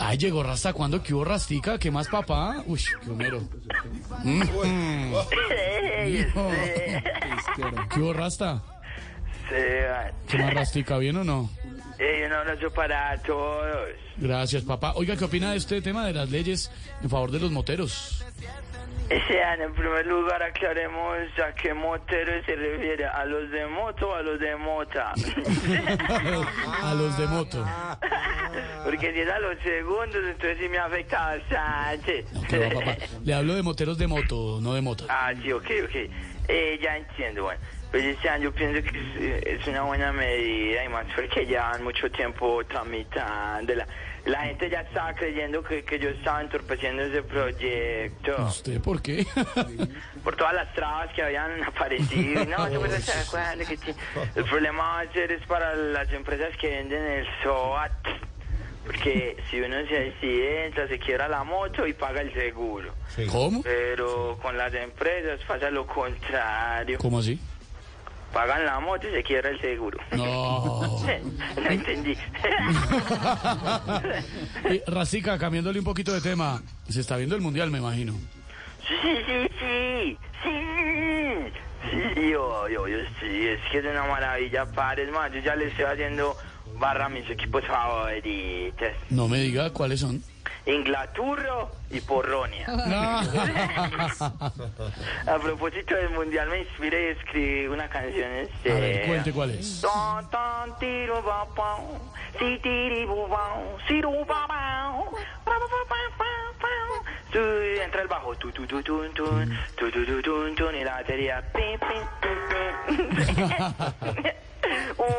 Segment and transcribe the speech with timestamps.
[0.00, 1.02] Ay, llegó Rasta, ¿cuándo?
[1.02, 1.78] ¿Qué hubo Rastica?
[1.78, 2.62] ¿Qué más, papá?
[2.66, 3.40] Uy, qué homero.
[4.22, 4.42] Mm.
[7.90, 8.62] ¿Qué hubo Rasta?
[9.48, 10.98] ¿Qué más Rastica?
[10.98, 11.50] ¿Bien o no?
[12.26, 13.88] un abrazo para todos.
[14.16, 14.92] Gracias, papá.
[14.94, 16.70] Oiga, ¿qué opina de este tema de las leyes
[17.02, 18.24] en favor de los moteros?
[19.08, 24.14] Sean, en primer lugar, aclaremos a qué motero se refiere, a los de moto o
[24.14, 25.12] a los de mota.
[26.82, 27.64] A los de moto.
[28.84, 32.24] Porque si es a los segundos, entonces sí me afecta bastante.
[32.48, 32.96] ¿Qué va, papá?
[33.24, 35.04] Le hablo de moteros de moto, no de mota.
[35.08, 35.96] Ah, sí, ok, ok.
[36.48, 37.60] Eh, ya entiendo, bueno.
[37.90, 38.98] Pues este año yo pienso que
[39.46, 43.86] es, es una buena medida y más porque llevan mucho tiempo tramitándola.
[44.26, 49.26] La gente ya estaba creyendo que, que yo estaba entorpeciendo ese proyecto ¿Usted por qué?
[50.24, 52.44] por todas las trabas que habían aparecido.
[52.44, 53.94] No, yo pues, se acuerdan que
[54.34, 57.92] el problema va a ser es para las empresas que venden el SOAT.
[58.88, 62.94] Porque si uno se accidenta, se quiebra la moto y paga el seguro.
[63.30, 63.62] ¿Cómo?
[63.62, 66.96] Pero con las empresas pasa lo contrario.
[66.96, 67.38] ¿Cómo así?
[68.32, 69.98] Pagan la moto y se quiebra el seguro.
[70.12, 71.04] No.
[71.62, 72.16] no entendí.
[74.64, 76.62] Eh, Rastica, cambiándole un poquito de tema.
[76.88, 78.14] Se está viendo el mundial, me imagino.
[78.88, 78.96] sí,
[79.26, 81.52] sí, sí, sí.
[81.90, 85.30] Sí, yo, yo, yo, sí, es que es una maravilla, pares, más.
[85.32, 86.36] Yo ya le estoy haciendo
[86.78, 88.88] barra mis equipos favoritos.
[89.10, 90.22] No me diga cuáles son.
[90.66, 92.66] Inglaturro y Porronia.
[92.68, 93.20] No.
[95.32, 98.30] A propósito del mundial me inspiré y escribí una canción.
[98.32, 99.80] Este, A ver, cuente cuál es.
[99.80, 101.78] Ton, ton, tiro, ba, pa,
[102.38, 103.54] si, tiri, bu, ba,
[103.86, 104.92] si, ru, ba, ba,
[105.46, 106.26] ba, ba, ba, ba,
[106.60, 106.68] ba.
[107.32, 107.38] Tu,
[107.82, 110.96] Entra el bajo, tu, tu, tu, tun, tun, tu, tu, tu, tun, tun, y la
[110.96, 111.42] batería.
[111.52, 112.38] pim, pim, pim,
[114.22, 114.32] pim.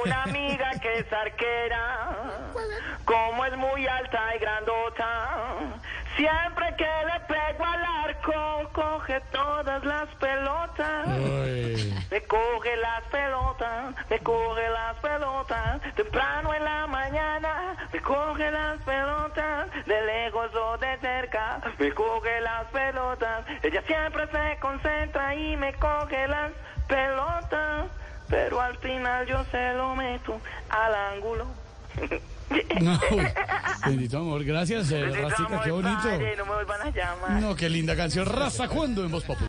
[0.03, 2.09] Una amiga que es arquera,
[3.05, 5.29] como es muy alta y grandota,
[6.15, 11.07] siempre que le pego al arco, coge todas las pelotas.
[11.07, 11.93] Ay.
[12.11, 18.81] Me coge las pelotas, me coge las pelotas, temprano en la mañana, me coge las
[18.81, 25.55] pelotas, de lejos o de cerca, me coge las pelotas, ella siempre se concentra y
[25.57, 26.51] me coge las
[26.87, 27.85] pelotas,
[28.29, 31.45] pero al final yo se lo meto al ángulo.
[32.81, 32.99] No,
[33.85, 36.01] bendito amor, gracias, eh, Bendito Rastica, amor, qué bonito.
[36.01, 37.31] padre, no me vuelvan a llamar.
[37.41, 38.25] No, qué linda canción.
[38.25, 39.47] Raza, ¿cuándo en Voz Populi?